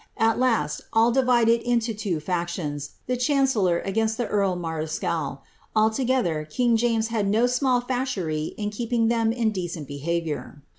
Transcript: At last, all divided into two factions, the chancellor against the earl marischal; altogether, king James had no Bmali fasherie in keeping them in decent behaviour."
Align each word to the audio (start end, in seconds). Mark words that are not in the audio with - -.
At 0.17 0.39
last, 0.39 0.81
all 0.93 1.11
divided 1.11 1.61
into 1.61 1.93
two 1.93 2.19
factions, 2.19 2.93
the 3.05 3.15
chancellor 3.15 3.81
against 3.81 4.17
the 4.17 4.25
earl 4.25 4.55
marischal; 4.55 5.43
altogether, 5.75 6.43
king 6.43 6.75
James 6.75 7.09
had 7.09 7.27
no 7.27 7.43
Bmali 7.45 7.87
fasherie 7.87 8.55
in 8.57 8.71
keeping 8.71 9.09
them 9.09 9.31
in 9.31 9.51
decent 9.51 9.87
behaviour." 9.87 10.63